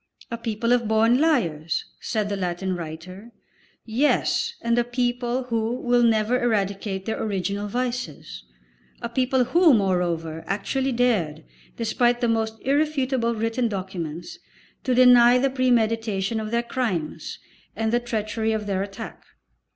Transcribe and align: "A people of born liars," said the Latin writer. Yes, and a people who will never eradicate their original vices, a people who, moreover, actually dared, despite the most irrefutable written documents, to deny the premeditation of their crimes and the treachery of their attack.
"A 0.31 0.37
people 0.39 0.73
of 0.73 0.87
born 0.87 1.19
liars," 1.21 1.85
said 1.99 2.27
the 2.27 2.35
Latin 2.35 2.75
writer. 2.75 3.31
Yes, 3.85 4.55
and 4.63 4.75
a 4.79 4.83
people 4.83 5.43
who 5.43 5.75
will 5.79 6.01
never 6.01 6.41
eradicate 6.41 7.05
their 7.05 7.21
original 7.21 7.67
vices, 7.67 8.43
a 9.03 9.09
people 9.09 9.43
who, 9.43 9.75
moreover, 9.75 10.43
actually 10.47 10.91
dared, 10.91 11.43
despite 11.77 12.19
the 12.19 12.27
most 12.27 12.57
irrefutable 12.61 13.35
written 13.35 13.67
documents, 13.67 14.39
to 14.85 14.95
deny 14.95 15.37
the 15.37 15.51
premeditation 15.51 16.39
of 16.39 16.49
their 16.49 16.63
crimes 16.63 17.37
and 17.75 17.91
the 17.93 17.99
treachery 17.99 18.53
of 18.53 18.65
their 18.65 18.81
attack. 18.81 19.21